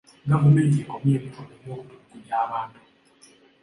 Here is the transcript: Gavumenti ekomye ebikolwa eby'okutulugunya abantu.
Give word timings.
Gavumenti 0.29 0.75
ekomye 0.83 1.11
ebikolwa 1.17 1.53
eby'okutulugunya 1.57 2.35
abantu. 2.45 2.79